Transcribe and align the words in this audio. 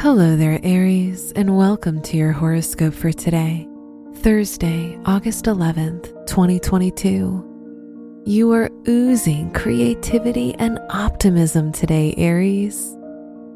Hello 0.00 0.34
there, 0.34 0.58
Aries, 0.62 1.30
and 1.36 1.58
welcome 1.58 2.00
to 2.00 2.16
your 2.16 2.32
horoscope 2.32 2.94
for 2.94 3.12
today, 3.12 3.68
Thursday, 4.14 4.98
August 5.04 5.44
11th, 5.44 6.26
2022. 6.26 8.22
You 8.24 8.50
are 8.50 8.70
oozing 8.88 9.52
creativity 9.52 10.54
and 10.54 10.78
optimism 10.88 11.70
today, 11.70 12.14
Aries. 12.16 12.96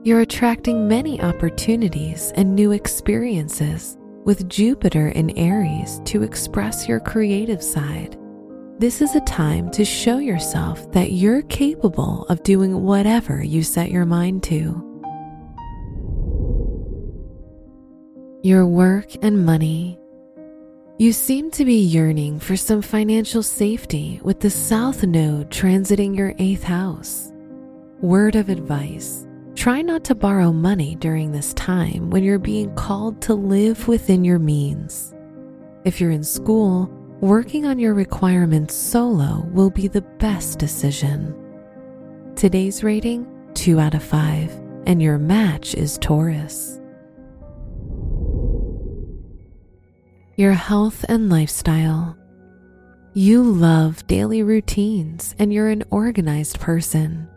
You're 0.03 0.21
attracting 0.21 0.87
many 0.87 1.19
opportunities 1.23 2.31
and 2.37 2.55
new 2.55 2.73
experiences 2.73 3.97
with 4.27 4.47
Jupiter 4.51 5.09
in 5.09 5.31
Aries 5.39 6.03
to 6.05 6.23
express 6.23 6.87
your 6.87 7.01
creative 7.01 7.63
side. 7.63 8.19
This 8.79 9.01
is 9.01 9.15
a 9.15 9.21
time 9.21 9.71
to 9.71 9.83
show 9.83 10.19
yourself 10.19 10.93
that 10.93 11.13
you're 11.13 11.41
capable 11.41 12.27
of 12.27 12.43
doing 12.43 12.83
whatever 12.83 13.43
you 13.43 13.63
set 13.63 13.91
your 13.91 14.05
mind 14.05 14.43
to. 14.43 14.94
Your 18.45 18.67
work 18.67 19.07
and 19.23 19.47
money. 19.47 19.99
You 20.99 21.15
seem 21.15 21.51
to 21.53 21.65
be 21.65 21.79
yearning 21.79 22.39
for 22.39 22.59
some 22.59 22.83
financial 22.83 23.43
safety 23.43 24.21
with 24.23 24.41
the 24.41 24.51
South 24.51 25.03
Node 25.03 25.49
transiting 25.49 26.15
your 26.15 26.35
eighth 26.39 26.63
house. 26.63 27.33
Word 28.03 28.37
of 28.37 28.51
advice 28.51 29.27
try 29.55 29.81
not 29.81 30.05
to 30.05 30.15
borrow 30.15 30.53
money 30.53 30.95
during 30.97 31.33
this 31.33 31.55
time 31.55 32.11
when 32.11 32.23
you're 32.23 32.39
being 32.39 32.75
called 32.75 33.23
to 33.23 33.33
live 33.33 33.89
within 33.89 34.27
your 34.27 34.39
means. 34.39 35.15
If 35.87 35.99
you're 35.99 36.11
in 36.11 36.23
school, 36.23 36.91
working 37.21 37.65
on 37.65 37.79
your 37.79 37.95
requirements 37.95 38.75
solo 38.75 39.49
will 39.53 39.71
be 39.71 39.89
the 39.89 40.03
best 40.03 40.59
decision. 40.59 41.35
Today's 42.37 42.85
rating 42.85 43.27
2 43.55 43.81
out 43.81 43.95
of 43.95 44.03
5, 44.03 44.51
and 44.87 45.01
your 45.01 45.17
match 45.17 45.75
is 45.75 45.97
Taurus. 45.97 46.79
Your 50.37 50.53
health 50.53 51.05
and 51.09 51.31
lifestyle. 51.31 52.17
You 53.13 53.43
love 53.43 54.05
daily 54.09 54.43
routines 54.43 55.37
and 55.39 55.53
you're 55.53 55.69
an 55.69 55.85
organized 55.91 56.59
person. 56.59 57.29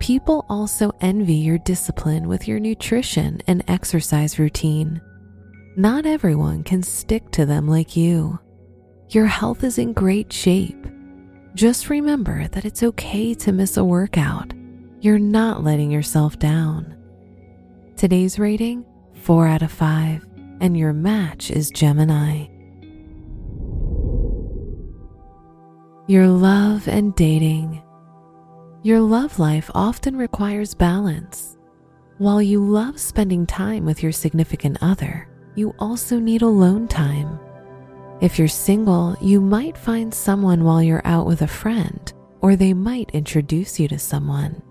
People 0.00 0.44
also 0.48 0.90
envy 1.00 1.36
your 1.36 1.58
discipline 1.58 2.26
with 2.26 2.48
your 2.48 2.58
nutrition 2.58 3.40
and 3.46 3.62
exercise 3.68 4.40
routine. 4.40 5.00
Not 5.76 6.04
everyone 6.04 6.64
can 6.64 6.82
stick 6.82 7.30
to 7.32 7.46
them 7.46 7.68
like 7.68 7.96
you. 7.96 8.40
Your 9.10 9.26
health 9.26 9.62
is 9.62 9.78
in 9.78 9.92
great 9.92 10.32
shape. 10.32 10.86
Just 11.54 11.90
remember 11.90 12.48
that 12.48 12.64
it's 12.64 12.82
okay 12.82 13.34
to 13.34 13.52
miss 13.52 13.76
a 13.76 13.84
workout. 13.84 14.52
You're 15.00 15.20
not 15.20 15.62
letting 15.62 15.92
yourself 15.92 16.38
down. 16.40 16.96
Today's 17.96 18.40
rating 18.40 18.84
4 19.14 19.46
out 19.46 19.62
of 19.62 19.70
5 19.70 20.26
and 20.62 20.78
your 20.78 20.92
match 20.92 21.50
is 21.50 21.72
Gemini. 21.72 22.46
Your 26.06 26.28
love 26.28 26.86
and 26.86 27.14
dating. 27.16 27.82
Your 28.84 29.00
love 29.00 29.40
life 29.40 29.68
often 29.74 30.16
requires 30.16 30.72
balance. 30.72 31.58
While 32.18 32.40
you 32.40 32.64
love 32.64 33.00
spending 33.00 33.44
time 33.44 33.84
with 33.84 34.04
your 34.04 34.12
significant 34.12 34.78
other, 34.80 35.28
you 35.56 35.74
also 35.80 36.20
need 36.20 36.42
alone 36.42 36.86
time. 36.86 37.40
If 38.20 38.38
you're 38.38 38.46
single, 38.46 39.16
you 39.20 39.40
might 39.40 39.76
find 39.76 40.14
someone 40.14 40.62
while 40.62 40.80
you're 40.80 41.04
out 41.04 41.26
with 41.26 41.42
a 41.42 41.48
friend, 41.48 42.12
or 42.40 42.54
they 42.54 42.72
might 42.72 43.10
introduce 43.10 43.80
you 43.80 43.88
to 43.88 43.98
someone. 43.98 44.62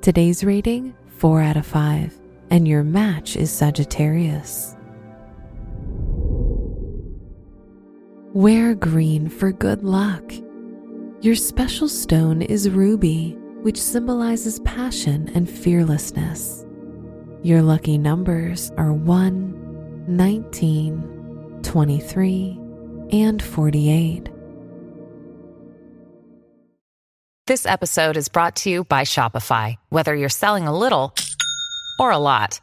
Today's 0.00 0.44
rating 0.44 0.94
4 1.18 1.42
out 1.42 1.56
of 1.56 1.66
5, 1.66 2.20
and 2.50 2.68
your 2.68 2.84
match 2.84 3.34
is 3.36 3.50
Sagittarius. 3.50 4.76
Wear 8.34 8.74
green 8.74 9.28
for 9.28 9.52
good 9.52 9.84
luck. 9.84 10.24
Your 11.20 11.34
special 11.34 11.86
stone 11.86 12.40
is 12.40 12.70
ruby, 12.70 13.36
which 13.60 13.76
symbolizes 13.76 14.58
passion 14.60 15.30
and 15.34 15.50
fearlessness. 15.50 16.64
Your 17.42 17.60
lucky 17.60 17.98
numbers 17.98 18.72
are 18.78 18.94
1, 18.94 20.06
19, 20.08 21.58
23, 21.62 22.58
and 23.12 23.42
48. 23.42 24.30
This 27.46 27.66
episode 27.66 28.16
is 28.16 28.30
brought 28.30 28.56
to 28.56 28.70
you 28.70 28.84
by 28.84 29.02
Shopify. 29.02 29.76
Whether 29.90 30.14
you're 30.14 30.30
selling 30.30 30.66
a 30.66 30.74
little 30.74 31.12
or 31.98 32.10
a 32.10 32.16
lot, 32.16 32.62